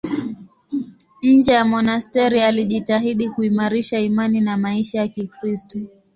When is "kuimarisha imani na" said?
3.29-4.57